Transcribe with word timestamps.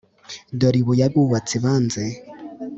Dore 0.59 0.77
ibuye 0.81 1.03
abubatsi 1.07 1.55
banze 1.63 2.03